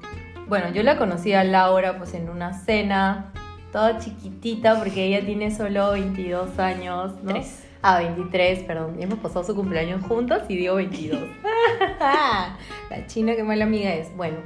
bueno, 0.49 0.71
yo 0.71 0.83
la 0.83 0.97
conocí 0.97 1.35
a 1.35 1.45
Laura 1.45 1.99
pues 1.99 2.15
en 2.15 2.31
una 2.31 2.55
cena, 2.55 3.31
toda 3.73 3.99
chiquitita, 3.99 4.79
porque 4.79 5.05
ella 5.05 5.23
tiene 5.27 5.55
solo 5.55 5.91
22 5.91 6.59
años, 6.59 7.13
¿no? 7.23 7.33
Tres. 7.33 7.64
Ah, 7.87 7.99
23, 7.99 8.61
perdón. 8.61 8.97
hemos 8.99 9.19
pasado 9.19 9.45
su 9.45 9.55
cumpleaños 9.55 10.01
juntos 10.07 10.41
y 10.49 10.57
digo 10.57 10.77
22. 10.77 11.21
la 12.01 13.07
china, 13.09 13.37
qué 13.37 13.43
mala 13.43 13.67
amiga 13.67 13.93
es. 13.93 14.17
Bueno. 14.17 14.39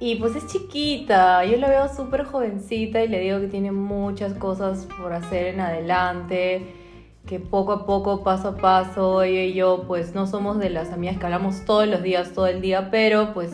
Y 0.00 0.16
pues 0.16 0.34
es 0.34 0.48
chiquita, 0.48 1.44
yo 1.44 1.58
la 1.58 1.68
veo 1.68 1.86
súper 1.94 2.24
jovencita 2.24 3.04
y 3.04 3.06
le 3.08 3.20
digo 3.20 3.38
que 3.38 3.46
tiene 3.46 3.70
muchas 3.70 4.34
cosas 4.34 4.88
por 5.00 5.12
hacer 5.12 5.46
en 5.46 5.60
adelante, 5.60 6.66
que 7.24 7.38
poco 7.38 7.70
a 7.70 7.86
poco, 7.86 8.24
paso 8.24 8.48
a 8.48 8.56
paso, 8.56 9.22
ella 9.22 9.44
y 9.44 9.52
yo 9.52 9.84
pues 9.86 10.16
no 10.16 10.26
somos 10.26 10.58
de 10.58 10.70
las 10.70 10.90
amigas 10.90 11.18
que 11.18 11.26
hablamos 11.26 11.64
todos 11.64 11.86
los 11.86 12.02
días, 12.02 12.32
todo 12.32 12.48
el 12.48 12.60
día, 12.60 12.90
pero 12.90 13.32
pues 13.32 13.52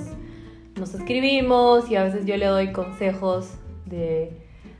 nos 0.76 0.94
escribimos 0.94 1.90
y 1.90 1.96
a 1.96 2.04
veces 2.04 2.24
yo 2.24 2.38
le 2.38 2.46
doy 2.46 2.72
consejos 2.72 3.50
de 3.84 4.30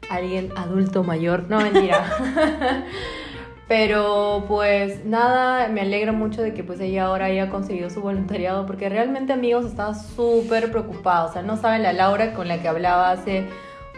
alguien 0.08 0.52
adulto 0.56 1.04
mayor, 1.04 1.50
no 1.50 1.60
mentira. 1.60 2.86
Pero 3.68 4.44
pues 4.46 5.04
nada, 5.04 5.66
me 5.68 5.80
alegra 5.80 6.12
mucho 6.12 6.40
de 6.40 6.54
que 6.54 6.62
pues 6.62 6.78
ella 6.78 7.06
ahora 7.06 7.24
haya 7.26 7.50
conseguido 7.50 7.90
su 7.90 8.00
voluntariado 8.00 8.64
porque 8.64 8.88
realmente 8.88 9.32
amigos 9.32 9.64
estaba 9.64 9.94
súper 9.94 10.70
preocupada. 10.70 11.24
O 11.24 11.32
sea, 11.32 11.42
no 11.42 11.56
saben 11.56 11.82
la 11.82 11.92
Laura 11.92 12.32
con 12.32 12.46
la 12.46 12.62
que 12.62 12.68
hablaba 12.68 13.10
hace 13.10 13.44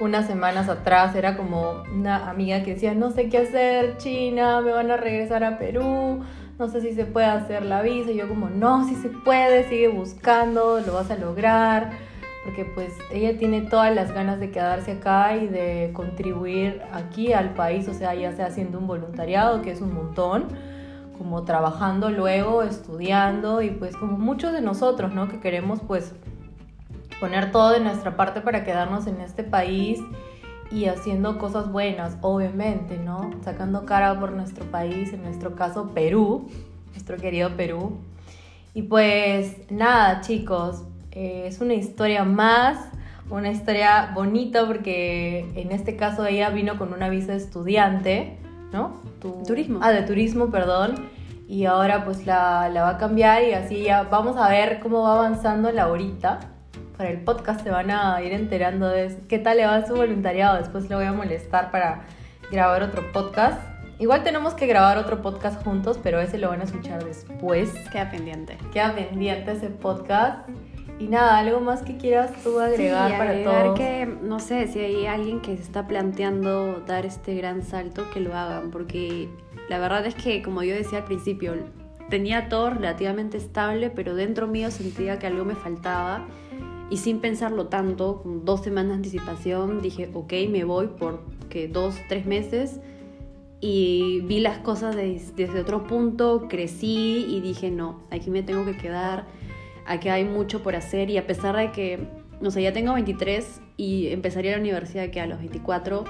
unas 0.00 0.26
semanas 0.26 0.70
atrás. 0.70 1.14
Era 1.14 1.36
como 1.36 1.82
una 1.94 2.30
amiga 2.30 2.62
que 2.62 2.74
decía, 2.74 2.94
no 2.94 3.10
sé 3.10 3.28
qué 3.28 3.38
hacer, 3.38 3.98
China, 3.98 4.62
me 4.62 4.72
van 4.72 4.90
a 4.90 4.96
regresar 4.96 5.44
a 5.44 5.58
Perú, 5.58 6.24
no 6.58 6.68
sé 6.68 6.80
si 6.80 6.94
se 6.94 7.04
puede 7.04 7.26
hacer 7.26 7.66
la 7.66 7.82
visa. 7.82 8.10
Y 8.10 8.16
yo 8.16 8.26
como, 8.26 8.48
no, 8.48 8.88
si 8.88 8.94
se 8.94 9.10
puede, 9.10 9.68
sigue 9.68 9.88
buscando, 9.88 10.80
lo 10.80 10.94
vas 10.94 11.10
a 11.10 11.16
lograr 11.16 12.07
porque 12.48 12.64
pues 12.64 12.96
ella 13.12 13.36
tiene 13.36 13.60
todas 13.60 13.94
las 13.94 14.10
ganas 14.10 14.40
de 14.40 14.50
quedarse 14.50 14.92
acá 14.92 15.36
y 15.36 15.48
de 15.48 15.90
contribuir 15.92 16.80
aquí 16.94 17.34
al 17.34 17.52
país, 17.52 17.86
o 17.88 17.92
sea, 17.92 18.14
ya 18.14 18.32
sea 18.32 18.46
haciendo 18.46 18.78
un 18.78 18.86
voluntariado, 18.86 19.60
que 19.60 19.70
es 19.70 19.82
un 19.82 19.92
montón, 19.92 20.46
como 21.18 21.44
trabajando 21.44 22.08
luego, 22.08 22.62
estudiando 22.62 23.60
y 23.60 23.68
pues 23.68 23.94
como 23.98 24.16
muchos 24.16 24.54
de 24.54 24.62
nosotros, 24.62 25.12
¿no? 25.12 25.28
Que 25.28 25.40
queremos 25.40 25.80
pues 25.86 26.14
poner 27.20 27.52
todo 27.52 27.72
de 27.72 27.80
nuestra 27.80 28.16
parte 28.16 28.40
para 28.40 28.64
quedarnos 28.64 29.06
en 29.06 29.20
este 29.20 29.44
país 29.44 30.00
y 30.70 30.86
haciendo 30.86 31.36
cosas 31.36 31.70
buenas, 31.70 32.16
obviamente, 32.22 32.96
¿no? 32.96 33.30
Sacando 33.44 33.84
cara 33.84 34.18
por 34.18 34.32
nuestro 34.32 34.64
país, 34.64 35.12
en 35.12 35.22
nuestro 35.22 35.54
caso 35.54 35.90
Perú, 35.92 36.48
nuestro 36.92 37.18
querido 37.18 37.50
Perú. 37.58 37.98
Y 38.72 38.84
pues 38.84 39.70
nada, 39.70 40.22
chicos, 40.22 40.84
eh, 41.18 41.48
es 41.48 41.60
una 41.60 41.74
historia 41.74 42.22
más, 42.22 42.78
una 43.28 43.50
historia 43.50 44.12
bonita 44.14 44.64
porque 44.66 45.50
en 45.56 45.72
este 45.72 45.96
caso 45.96 46.24
ella 46.24 46.50
vino 46.50 46.78
con 46.78 46.92
una 46.92 47.08
visa 47.08 47.32
de 47.32 47.38
estudiante, 47.38 48.38
¿no? 48.72 49.02
turismo. 49.44 49.80
Ah, 49.82 49.90
de 49.90 50.02
turismo, 50.02 50.52
perdón. 50.52 51.08
Y 51.48 51.64
ahora 51.64 52.04
pues 52.04 52.24
la, 52.24 52.68
la 52.68 52.82
va 52.82 52.90
a 52.90 52.98
cambiar 52.98 53.42
y 53.42 53.52
así 53.52 53.82
ya 53.82 54.04
vamos 54.04 54.36
a 54.36 54.48
ver 54.48 54.78
cómo 54.78 55.02
va 55.02 55.14
avanzando 55.14 55.72
la 55.72 55.88
horita 55.88 56.38
para 56.96 57.10
el 57.10 57.20
podcast 57.20 57.62
se 57.62 57.70
van 57.70 57.90
a 57.90 58.20
ir 58.22 58.32
enterando 58.32 58.88
de 58.88 59.16
qué 59.28 59.38
tal 59.38 59.56
le 59.56 59.66
va 59.66 59.86
su 59.86 59.94
voluntariado. 59.94 60.58
Después 60.58 60.88
le 60.88 60.94
voy 60.96 61.04
a 61.04 61.12
molestar 61.12 61.70
para 61.70 62.02
grabar 62.50 62.82
otro 62.82 63.10
podcast. 63.12 63.60
Igual 64.00 64.22
tenemos 64.22 64.54
que 64.54 64.66
grabar 64.66 64.98
otro 64.98 65.22
podcast 65.22 65.64
juntos, 65.64 65.98
pero 66.02 66.20
ese 66.20 66.38
lo 66.38 66.48
van 66.48 66.60
a 66.60 66.64
escuchar 66.64 67.04
después. 67.04 67.72
Queda 67.92 68.10
pendiente. 68.10 68.56
Queda 68.72 68.94
pendiente 68.94 69.52
ese 69.52 69.68
podcast. 69.68 70.48
Y 70.98 71.06
nada, 71.06 71.38
algo 71.38 71.60
más 71.60 71.82
que 71.82 71.96
quieras 71.96 72.32
tú 72.42 72.58
agregar 72.58 73.12
para 73.12 73.30
agregar 73.30 73.64
todos. 73.64 73.78
que, 73.78 74.06
no 74.06 74.40
sé, 74.40 74.66
si 74.66 74.80
hay 74.80 75.06
alguien 75.06 75.40
que 75.40 75.56
se 75.56 75.62
está 75.62 75.86
planteando 75.86 76.82
dar 76.86 77.06
este 77.06 77.34
gran 77.36 77.62
salto, 77.62 78.10
que 78.12 78.20
lo 78.20 78.34
hagan, 78.34 78.70
porque 78.70 79.28
la 79.68 79.78
verdad 79.78 80.04
es 80.06 80.14
que, 80.16 80.42
como 80.42 80.62
yo 80.64 80.74
decía 80.74 80.98
al 80.98 81.04
principio, 81.04 81.54
tenía 82.10 82.48
todo 82.48 82.70
relativamente 82.70 83.36
estable, 83.36 83.90
pero 83.90 84.14
dentro 84.14 84.48
mío 84.48 84.70
sentía 84.70 85.18
que 85.18 85.28
algo 85.28 85.44
me 85.44 85.54
faltaba 85.54 86.26
y 86.90 86.96
sin 86.96 87.20
pensarlo 87.20 87.66
tanto, 87.66 88.22
con 88.22 88.44
dos 88.44 88.62
semanas 88.62 88.90
de 88.90 88.94
anticipación, 88.96 89.82
dije, 89.82 90.10
ok, 90.14 90.32
me 90.48 90.64
voy 90.64 90.86
por 90.86 91.20
que 91.50 91.68
dos, 91.68 91.94
tres 92.08 92.26
meses. 92.26 92.80
Y 93.60 94.20
vi 94.22 94.40
las 94.40 94.58
cosas 94.58 94.96
desde 94.96 95.60
otro 95.60 95.86
punto, 95.86 96.46
crecí 96.48 97.26
y 97.28 97.40
dije, 97.40 97.70
no, 97.70 98.00
aquí 98.10 98.30
me 98.30 98.42
tengo 98.42 98.64
que 98.64 98.76
quedar, 98.76 99.26
aquí 99.88 100.08
hay 100.08 100.24
mucho 100.24 100.62
por 100.62 100.76
hacer. 100.76 101.10
Y 101.10 101.18
a 101.18 101.26
pesar 101.26 101.56
de 101.56 101.72
que, 101.72 101.98
no 102.40 102.50
sé, 102.50 102.62
ya 102.62 102.72
tengo 102.72 102.94
23 102.94 103.60
y 103.76 104.08
empezaría 104.08 104.52
la 104.52 104.58
universidad 104.58 105.10
que 105.10 105.20
a 105.20 105.26
los 105.26 105.38
24, 105.38 106.04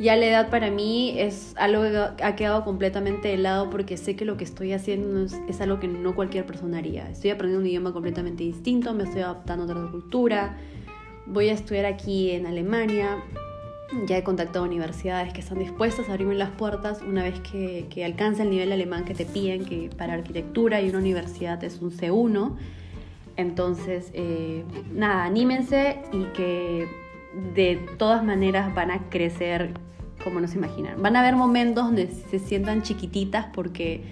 ya 0.00 0.16
la 0.16 0.26
edad 0.26 0.50
para 0.50 0.70
mí 0.70 1.14
es 1.18 1.54
algo 1.56 1.82
que 1.82 2.24
ha 2.24 2.36
quedado 2.36 2.64
completamente 2.64 3.28
de 3.28 3.36
lado 3.36 3.70
porque 3.70 3.96
sé 3.96 4.16
que 4.16 4.24
lo 4.24 4.36
que 4.36 4.44
estoy 4.44 4.72
haciendo 4.72 5.24
es, 5.48 5.60
algo 5.60 5.78
que 5.78 5.88
no 5.88 6.14
cualquier 6.14 6.46
persona 6.46 6.78
haría. 6.78 7.08
Estoy 7.10 7.30
aprendiendo 7.30 7.62
un 7.62 7.68
idioma 7.68 7.92
completamente 7.92 8.44
distinto, 8.44 8.92
me 8.92 9.04
estoy 9.04 9.22
adaptando 9.22 9.64
a 9.64 9.66
otra 9.66 9.90
cultura, 9.90 10.58
voy 11.26 11.48
a 11.48 11.52
estudiar 11.52 11.86
aquí 11.86 12.32
en 12.32 12.46
Alemania. 12.46 13.22
Ya 14.06 14.18
he 14.18 14.24
contactado 14.24 14.64
universidades 14.64 15.32
que 15.32 15.40
están 15.40 15.58
dispuestas 15.58 16.08
a 16.08 16.12
abrirme 16.12 16.34
las 16.34 16.50
puertas 16.50 17.02
una 17.02 17.22
vez 17.22 17.38
que, 17.40 17.86
que 17.88 18.04
el 18.04 18.16
nivel 18.50 18.72
alemán 18.72 19.04
que 19.04 19.14
te 19.14 19.24
piden, 19.24 19.64
que 19.64 19.90
para 19.96 20.14
arquitectura 20.14 20.80
y 20.80 20.88
una 20.88 20.98
universidad 20.98 21.62
es 21.62 21.80
un 21.80 21.92
C1. 21.92 22.56
Entonces, 23.36 24.10
eh, 24.14 24.64
nada, 24.92 25.24
anímense 25.24 25.98
y 26.12 26.24
que 26.36 26.86
de 27.54 27.76
todas 27.98 28.22
maneras 28.24 28.74
van 28.74 28.90
a 28.90 29.08
crecer 29.10 29.74
como 30.22 30.40
no 30.40 30.48
se 30.48 30.56
imaginan. 30.56 31.02
Van 31.02 31.16
a 31.16 31.20
haber 31.20 31.36
momentos 31.36 31.84
donde 31.84 32.08
se 32.08 32.38
sientan 32.38 32.82
chiquititas 32.82 33.46
porque 33.52 34.02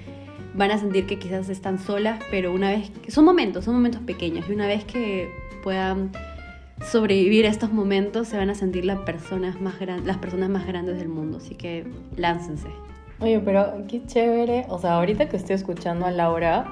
van 0.54 0.70
a 0.70 0.78
sentir 0.78 1.06
que 1.06 1.18
quizás 1.18 1.48
están 1.48 1.78
solas, 1.78 2.20
pero 2.30 2.52
una 2.52 2.70
vez 2.70 2.90
son 3.08 3.24
momentos, 3.24 3.64
son 3.64 3.74
momentos 3.74 4.02
pequeños 4.02 4.48
y 4.48 4.52
una 4.52 4.66
vez 4.66 4.84
que 4.84 5.30
puedan 5.62 6.10
sobrevivir 6.84 7.46
a 7.46 7.48
estos 7.48 7.72
momentos 7.72 8.28
se 8.28 8.36
van 8.36 8.50
a 8.50 8.54
sentir 8.54 8.84
las 8.84 8.98
personas 9.00 9.60
más 9.60 9.76
las 10.04 10.18
personas 10.18 10.50
más 10.50 10.66
grandes 10.66 10.98
del 10.98 11.08
mundo, 11.08 11.38
así 11.38 11.54
que 11.54 11.86
láncense. 12.16 12.68
Oye, 13.20 13.38
pero 13.40 13.84
qué 13.88 14.04
chévere, 14.04 14.66
o 14.68 14.78
sea, 14.78 14.94
ahorita 14.94 15.28
que 15.28 15.36
estoy 15.36 15.54
escuchando 15.54 16.06
a 16.06 16.10
Laura, 16.10 16.66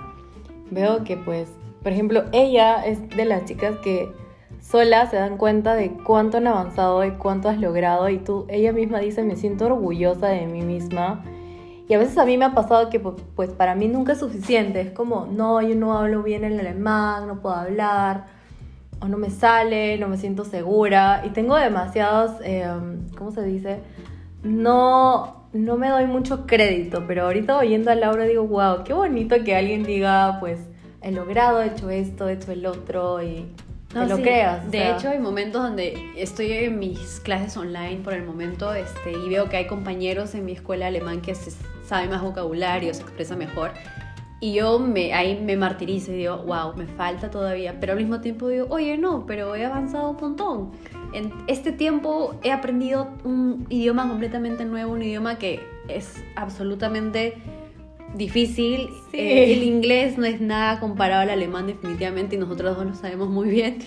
veo 0.71 1.05
que 1.05 1.17
pues, 1.17 1.49
por 1.83 1.93
ejemplo, 1.93 2.25
ella 2.33 2.85
es 2.85 3.09
de 3.11 3.25
las 3.25 3.45
chicas 3.45 3.77
que 3.79 4.13
sola 4.61 5.09
se 5.09 5.17
dan 5.17 5.37
cuenta 5.37 5.75
de 5.75 5.93
cuánto 5.93 6.37
han 6.37 6.47
avanzado 6.47 7.05
y 7.05 7.13
cuánto 7.13 7.49
has 7.49 7.59
logrado 7.59 8.09
y 8.09 8.19
tú, 8.19 8.47
ella 8.49 8.73
misma 8.73 8.99
dice, 8.99 9.23
me 9.23 9.37
siento 9.37 9.67
orgullosa 9.67 10.29
de 10.29 10.47
mí 10.47 10.63
misma. 10.63 11.25
Y 11.89 11.95
a 11.95 11.99
veces 11.99 12.19
a 12.19 12.25
mí 12.25 12.39
me 12.39 12.45
ha 12.45 12.55
pasado 12.55 12.89
que 12.89 13.01
pues 13.01 13.51
para 13.51 13.75
mí 13.75 13.89
nunca 13.89 14.13
es 14.13 14.21
suficiente, 14.21 14.81
es 14.81 14.93
como, 14.93 15.27
no, 15.27 15.61
yo 15.61 15.75
no 15.75 15.99
hablo 15.99 16.23
bien 16.23 16.45
el 16.45 16.61
alemán, 16.61 17.27
no 17.27 17.41
puedo 17.41 17.57
hablar, 17.57 18.27
o 19.01 19.09
no 19.09 19.17
me 19.17 19.31
sale, 19.31 19.99
no 19.99 20.07
me 20.07 20.17
siento 20.17 20.45
segura, 20.45 21.23
y 21.27 21.31
tengo 21.31 21.57
demasiados, 21.57 22.33
em, 22.45 23.09
¿cómo 23.17 23.33
se 23.33 23.43
dice? 23.43 23.81
No, 24.45 25.47
no 25.53 25.77
me 25.77 25.89
doy 25.89 26.07
mucho 26.07 26.47
crédito, 26.47 27.05
pero 27.09 27.25
ahorita 27.25 27.59
oyendo 27.59 27.91
a 27.91 27.97
Laura 27.97 28.25
digo, 28.25 28.47
wow, 28.47 28.85
qué 28.85 28.93
bonito 28.93 29.37
que 29.45 29.57
alguien 29.57 29.83
diga, 29.83 30.37
pues, 30.39 30.70
he 31.03 31.11
logrado, 31.13 31.63
he 31.63 31.69
hecho 31.69 31.91
esto, 31.91 32.29
he 32.29 32.35
hecho 32.35 32.53
el 32.53 32.67
otro, 32.67 33.23
y 33.23 33.47
no, 33.95 34.07
lo 34.07 34.17
creas. 34.19 34.71
De 34.71 34.91
hecho, 34.91 35.09
hay 35.09 35.19
momentos 35.19 35.63
donde 35.63 36.13
estoy 36.17 36.53
en 36.53 36.79
mis 36.79 37.21
clases 37.21 37.57
online 37.57 38.01
por 38.05 38.15
el 38.15 38.25
momento 38.25 38.73
este, 38.73 39.13
y 39.13 39.29
veo 39.29 39.49
que 39.49 39.57
hay 39.57 39.67
compañeros 39.67 40.35
en 40.35 40.45
mi 40.45 40.53
escuela 40.53 40.87
alemán 40.87 41.21
que 41.21 41.35
se 41.35 41.53
sabe 41.85 42.09
más 42.09 42.23
vocabulario, 42.23 42.95
se 42.95 43.03
expresa 43.03 43.35
mejor. 43.35 43.73
Y 44.43 44.55
yo 44.55 44.79
me, 44.79 45.13
ahí 45.13 45.39
me 45.39 45.57
martirizo 45.57 46.13
y 46.13 46.19
digo, 46.19 46.39
wow, 46.39 46.75
me 46.75 46.87
falta 46.87 47.31
todavía. 47.31 47.79
Pero 47.79 47.93
al 47.93 47.99
mismo 47.99 48.21
tiempo 48.21 48.49
digo, 48.49 48.67
oye, 48.71 48.97
no, 48.97 49.27
pero 49.27 49.55
he 49.55 49.67
avanzado 49.67 50.11
un 50.11 50.17
montón. 50.17 50.71
En 51.13 51.33
este 51.47 51.73
tiempo 51.73 52.37
he 52.43 52.53
aprendido 52.53 53.09
un 53.25 53.67
idioma 53.69 54.09
completamente 54.09 54.65
nuevo, 54.65 54.93
un 54.93 55.03
idioma 55.03 55.37
que 55.37 55.61
es 55.89 56.25
absolutamente 56.37 57.35
difícil. 58.15 58.91
Eh, 59.13 59.53
el 59.53 59.63
inglés 59.63 60.19
no 60.19 60.25
es 60.25 60.41
nada 60.41 60.81
comparado 60.81 61.23
al 61.23 61.31
alemán 61.31 61.67
definitivamente 61.67 62.37
y 62.37 62.39
nosotros 62.39 62.77
dos 62.77 62.87
lo 62.87 62.95
sabemos 62.95 63.29
muy 63.29 63.49
bien. 63.49 63.79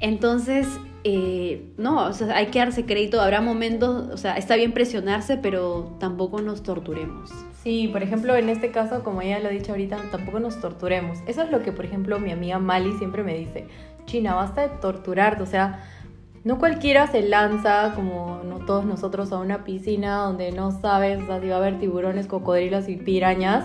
Entonces, 0.00 0.66
eh, 1.04 1.62
no, 1.78 2.06
o 2.06 2.12
sea, 2.12 2.36
hay 2.36 2.46
que 2.46 2.58
darse 2.58 2.84
crédito. 2.84 3.20
Habrá 3.20 3.40
momentos, 3.40 4.10
o 4.12 4.16
sea, 4.16 4.36
está 4.36 4.56
bien 4.56 4.72
presionarse, 4.72 5.36
pero 5.36 5.96
tampoco 6.00 6.42
nos 6.42 6.62
torturemos. 6.62 7.30
Sí, 7.62 7.88
por 7.92 8.02
ejemplo, 8.02 8.36
en 8.36 8.48
este 8.48 8.70
caso, 8.70 9.02
como 9.02 9.22
ella 9.22 9.38
lo 9.38 9.48
ha 9.48 9.50
dicho 9.50 9.72
ahorita, 9.72 9.98
tampoco 10.10 10.40
nos 10.40 10.60
torturemos. 10.60 11.18
Eso 11.26 11.42
es 11.42 11.50
lo 11.50 11.62
que, 11.62 11.72
por 11.72 11.84
ejemplo, 11.84 12.18
mi 12.18 12.30
amiga 12.30 12.58
Mali 12.58 12.92
siempre 12.98 13.22
me 13.22 13.36
dice, 13.36 13.66
China, 14.04 14.34
basta 14.34 14.62
de 14.62 14.68
torturarte, 14.80 15.42
o 15.42 15.46
sea, 15.46 15.84
no 16.46 16.60
cualquiera 16.60 17.08
se 17.08 17.22
lanza, 17.22 17.92
como 17.96 18.40
no 18.44 18.60
todos 18.60 18.84
nosotros, 18.84 19.32
a 19.32 19.38
una 19.38 19.64
piscina 19.64 20.18
donde 20.18 20.52
no 20.52 20.70
sabes 20.70 21.18
si 21.18 21.48
va 21.48 21.54
a 21.56 21.58
haber 21.58 21.80
tiburones, 21.80 22.28
cocodrilos 22.28 22.88
y 22.88 22.94
pirañas, 22.94 23.64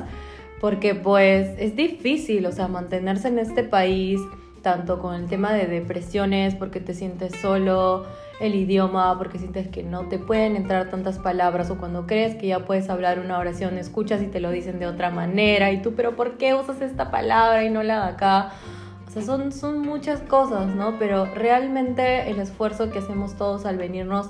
porque 0.60 0.96
pues 0.96 1.50
es 1.60 1.76
difícil, 1.76 2.44
o 2.48 2.52
sea, 2.52 2.68
mantenerse 2.68 3.28
en 3.28 3.38
este 3.38 3.62
país, 3.62 4.20
tanto 4.64 4.98
con 4.98 5.14
el 5.14 5.28
tema 5.28 5.54
de 5.54 5.68
depresiones, 5.68 6.56
porque 6.56 6.80
te 6.80 6.96
sientes 6.96 7.34
solo, 7.40 8.08
el 8.40 8.56
idioma, 8.56 9.16
porque 9.20 9.38
sientes 9.38 9.68
que 9.68 9.84
no 9.84 10.08
te 10.10 10.18
pueden 10.18 10.56
entrar 10.56 10.90
tantas 10.90 11.20
palabras, 11.20 11.70
o 11.70 11.78
cuando 11.78 12.08
crees 12.08 12.34
que 12.34 12.48
ya 12.48 12.66
puedes 12.66 12.90
hablar 12.90 13.20
una 13.20 13.38
oración, 13.38 13.78
escuchas 13.78 14.24
y 14.24 14.26
te 14.26 14.40
lo 14.40 14.50
dicen 14.50 14.80
de 14.80 14.88
otra 14.88 15.12
manera, 15.12 15.72
y 15.72 15.84
tú, 15.84 15.94
pero 15.94 16.16
¿por 16.16 16.40
qué 16.40 16.56
usas 16.56 16.82
esta 16.82 17.12
palabra 17.12 17.64
y 17.64 17.70
no 17.70 17.84
la 17.84 18.08
de 18.08 18.12
acá? 18.14 18.54
O 19.12 19.13
sea, 19.13 19.24
son, 19.24 19.51
son 19.51 19.82
muchas 19.82 20.22
cosas, 20.22 20.74
¿no? 20.74 20.98
Pero 20.98 21.25
realmente 21.25 22.30
el 22.30 22.39
esfuerzo 22.39 22.89
que 22.91 23.00
hacemos 23.00 23.36
todos 23.36 23.65
al 23.65 23.75
venirnos 23.75 24.30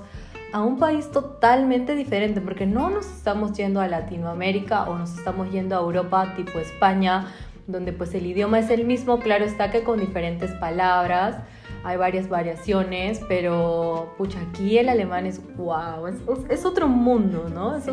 a 0.53 0.63
un 0.63 0.79
país 0.79 1.11
totalmente 1.11 1.93
diferente, 1.93 2.41
porque 2.41 2.65
no 2.65 2.89
nos 2.89 3.05
estamos 3.05 3.53
yendo 3.53 3.79
a 3.79 3.88
Latinoamérica 3.88 4.89
o 4.89 4.97
nos 4.97 5.15
estamos 5.15 5.51
yendo 5.51 5.77
a 5.77 5.81
Europa 5.81 6.33
tipo 6.35 6.57
España, 6.57 7.27
donde 7.67 7.93
pues 7.93 8.15
el 8.15 8.25
idioma 8.25 8.57
es 8.57 8.71
el 8.71 8.85
mismo, 8.85 9.19
claro 9.19 9.45
está 9.45 9.69
que 9.69 9.83
con 9.83 10.00
diferentes 10.00 10.50
palabras, 10.53 11.38
hay 11.83 11.97
varias 11.97 12.27
variaciones, 12.27 13.21
pero 13.27 14.15
pucha, 14.17 14.39
aquí 14.50 14.79
el 14.79 14.89
alemán 14.89 15.27
es 15.27 15.41
wow, 15.57 16.07
es, 16.50 16.65
otro 16.65 16.88
mundo, 16.88 17.50
¿no? 17.53 17.75
Es, 17.75 17.85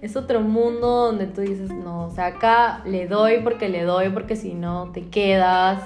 es 0.00 0.16
otro 0.16 0.40
mundo 0.40 1.04
donde 1.04 1.26
tú 1.26 1.42
dices, 1.42 1.68
no, 1.68 2.06
o 2.06 2.10
sea, 2.10 2.28
acá 2.28 2.80
le 2.86 3.08
doy 3.08 3.40
porque 3.42 3.68
le 3.68 3.82
doy, 3.82 4.08
porque 4.08 4.36
si 4.36 4.54
no 4.54 4.90
te 4.94 5.02
quedas 5.10 5.82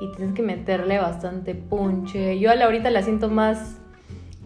y 0.00 0.08
tienes 0.12 0.34
que 0.34 0.42
meterle 0.42 0.98
bastante 0.98 1.54
punche. 1.54 2.38
Yo 2.38 2.50
a 2.50 2.54
Laurita 2.54 2.90
la 2.90 3.02
siento 3.02 3.28
más 3.28 3.78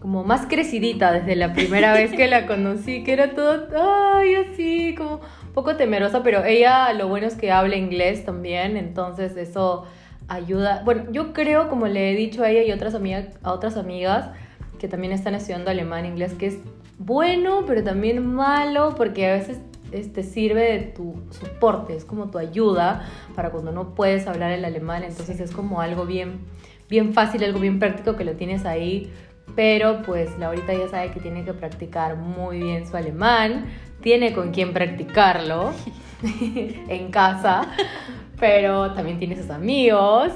como 0.03 0.25
más 0.25 0.47
crecidita 0.47 1.13
desde 1.13 1.37
la 1.37 1.53
primera 1.53 1.93
vez 1.93 2.11
que 2.11 2.27
la 2.27 2.45
conocí, 2.45 3.05
que 3.05 3.13
era 3.13 3.33
todo, 3.35 3.67
ay, 3.73 4.35
así, 4.35 4.95
como 4.95 5.15
un 5.15 5.53
poco 5.53 5.77
temerosa, 5.77 6.23
pero 6.23 6.43
ella 6.43 6.91
lo 6.91 7.07
bueno 7.07 7.25
es 7.25 7.35
que 7.35 7.53
habla 7.53 7.77
inglés 7.77 8.25
también, 8.25 8.75
entonces 8.75 9.37
eso 9.37 9.85
ayuda. 10.27 10.81
Bueno, 10.83 11.05
yo 11.11 11.31
creo, 11.31 11.69
como 11.69 11.87
le 11.87 12.11
he 12.11 12.15
dicho 12.17 12.43
a 12.43 12.49
ella 12.49 12.63
y 12.63 12.73
otras 12.73 12.95
amigas, 12.95 13.27
a 13.43 13.53
otras 13.53 13.77
amigas 13.77 14.29
que 14.77 14.89
también 14.89 15.13
están 15.13 15.35
estudiando 15.35 15.71
alemán, 15.71 16.05
inglés, 16.05 16.33
que 16.33 16.47
es 16.47 16.57
bueno, 16.99 17.63
pero 17.65 17.81
también 17.81 18.25
malo, 18.25 18.95
porque 18.97 19.29
a 19.29 19.35
veces 19.35 19.61
este, 19.93 20.23
sirve 20.23 20.61
de 20.73 20.79
tu 20.79 21.15
soporte, 21.29 21.95
es 21.95 22.05
como 22.05 22.29
tu 22.29 22.37
ayuda 22.37 23.07
para 23.35 23.51
cuando 23.51 23.71
no 23.71 23.95
puedes 23.95 24.27
hablar 24.27 24.51
el 24.51 24.65
alemán, 24.65 25.03
entonces 25.03 25.39
es 25.39 25.51
como 25.51 25.81
algo 25.81 26.05
bien, 26.05 26.39
bien 26.89 27.13
fácil, 27.13 27.43
algo 27.43 27.59
bien 27.59 27.79
práctico 27.79 28.15
que 28.15 28.23
lo 28.23 28.33
tienes 28.33 28.65
ahí. 28.65 29.11
Pero 29.55 30.01
pues 30.03 30.37
Laurita 30.39 30.73
ya 30.73 30.87
sabe 30.87 31.11
que 31.11 31.19
tiene 31.19 31.43
que 31.43 31.53
practicar 31.53 32.15
muy 32.15 32.59
bien 32.59 32.87
su 32.87 32.97
alemán, 32.97 33.65
tiene 34.01 34.33
con 34.33 34.51
quién 34.51 34.73
practicarlo 34.73 35.71
en 36.87 37.11
casa, 37.11 37.69
pero 38.39 38.93
también 38.93 39.19
tiene 39.19 39.35
sus 39.35 39.49
amigos. 39.49 40.31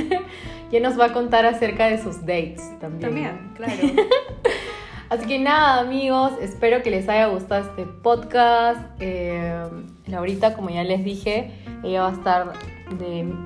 ya 0.72 0.80
nos 0.80 0.98
va 0.98 1.06
a 1.06 1.12
contar 1.12 1.44
acerca 1.44 1.86
de 1.88 2.02
sus 2.02 2.20
dates 2.20 2.62
también. 2.80 3.00
También, 3.00 3.52
claro. 3.54 3.72
Así 5.12 5.26
que 5.26 5.38
nada, 5.38 5.80
amigos, 5.80 6.32
espero 6.40 6.82
que 6.82 6.90
les 6.90 7.06
haya 7.06 7.26
gustado 7.26 7.68
este 7.68 7.84
podcast. 7.84 8.80
Eh, 8.98 9.62
Laurita, 10.06 10.54
como 10.54 10.70
ya 10.70 10.84
les 10.84 11.04
dije, 11.04 11.50
ella 11.84 12.04
va 12.04 12.08
a 12.08 12.12
estar 12.12 12.52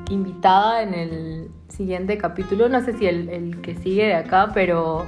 invitada 0.09 0.85
en 0.85 0.95
el 0.95 1.51
siguiente 1.67 2.19
capítulo. 2.19 2.69
No 2.69 2.85
sé 2.85 2.97
si 2.97 3.09
el, 3.09 3.29
el 3.31 3.63
que 3.63 3.75
sigue 3.75 4.07
de 4.07 4.15
acá, 4.15 4.53
pero 4.55 5.07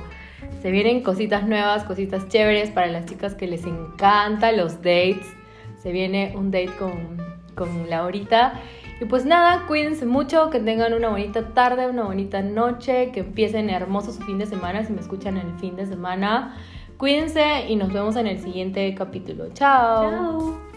se 0.61 0.73
vienen 0.73 1.05
cositas 1.05 1.47
nuevas, 1.47 1.85
cositas 1.85 2.27
chéveres 2.29 2.71
para 2.73 2.89
las 2.89 3.07
chicas 3.07 3.37
que 3.37 3.47
les 3.47 3.65
encantan 3.65 4.57
los 4.57 4.79
dates. 4.79 5.33
Se 5.81 5.93
viene 5.93 6.33
un 6.35 6.51
date 6.51 6.73
con, 6.77 7.19
con 7.55 7.89
Laurita. 7.89 8.61
Y 9.01 9.05
pues 9.05 9.25
nada, 9.25 9.67
cuídense 9.67 10.07
mucho, 10.07 10.51
que 10.51 10.59
tengan 10.59 10.93
una 10.93 11.09
bonita 11.09 11.55
tarde, 11.55 11.89
una 11.89 12.03
bonita 12.03 12.43
noche, 12.43 13.13
que 13.13 13.21
empiecen 13.21 13.71
hermoso 13.71 14.13
su 14.13 14.23
fin 14.23 14.39
de 14.39 14.47
semana 14.47 14.85
si 14.85 14.93
me 14.93 15.01
escuchan 15.01 15.37
el 15.37 15.53
fin 15.59 15.77
de 15.77 15.87
semana. 15.87 16.57
Cuídense 16.97 17.67
y 17.69 17.77
nos 17.77 17.93
vemos 17.93 18.17
en 18.17 18.27
el 18.27 18.41
siguiente 18.41 18.93
capítulo. 18.97 19.51
Chao. 19.55 20.11
Chao. 20.11 20.68